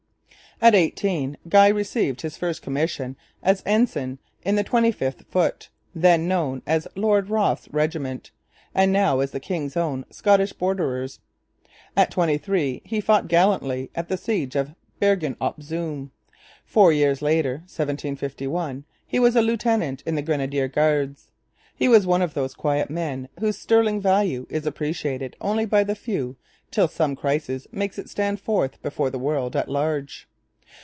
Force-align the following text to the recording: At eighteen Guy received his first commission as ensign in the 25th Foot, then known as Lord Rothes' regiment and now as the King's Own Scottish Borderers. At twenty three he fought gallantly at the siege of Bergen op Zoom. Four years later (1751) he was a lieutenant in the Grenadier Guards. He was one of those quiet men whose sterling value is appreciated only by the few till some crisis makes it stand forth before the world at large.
At 0.63 0.75
eighteen 0.75 1.37
Guy 1.49 1.69
received 1.69 2.21
his 2.21 2.37
first 2.37 2.61
commission 2.61 3.15
as 3.41 3.63
ensign 3.65 4.19
in 4.43 4.57
the 4.57 4.63
25th 4.63 5.25
Foot, 5.25 5.69
then 5.95 6.27
known 6.27 6.61
as 6.67 6.87
Lord 6.95 7.31
Rothes' 7.31 7.67
regiment 7.71 8.29
and 8.75 8.91
now 8.93 9.21
as 9.21 9.31
the 9.31 9.39
King's 9.39 9.75
Own 9.75 10.05
Scottish 10.11 10.53
Borderers. 10.53 11.19
At 11.97 12.11
twenty 12.11 12.37
three 12.37 12.83
he 12.85 13.01
fought 13.01 13.27
gallantly 13.27 13.89
at 13.95 14.07
the 14.07 14.17
siege 14.17 14.55
of 14.55 14.75
Bergen 14.99 15.35
op 15.41 15.63
Zoom. 15.63 16.11
Four 16.63 16.93
years 16.93 17.23
later 17.23 17.63
(1751) 17.63 18.83
he 19.07 19.17
was 19.17 19.35
a 19.35 19.41
lieutenant 19.41 20.03
in 20.05 20.13
the 20.13 20.21
Grenadier 20.21 20.67
Guards. 20.67 21.29
He 21.75 21.87
was 21.87 22.05
one 22.05 22.21
of 22.21 22.35
those 22.35 22.53
quiet 22.53 22.91
men 22.91 23.29
whose 23.39 23.57
sterling 23.57 23.99
value 23.99 24.45
is 24.47 24.67
appreciated 24.67 25.35
only 25.41 25.65
by 25.65 25.83
the 25.83 25.95
few 25.95 26.35
till 26.69 26.87
some 26.87 27.15
crisis 27.15 27.65
makes 27.71 27.97
it 27.97 28.11
stand 28.11 28.39
forth 28.39 28.79
before 28.83 29.09
the 29.09 29.17
world 29.17 29.55
at 29.55 29.67
large. 29.67 30.27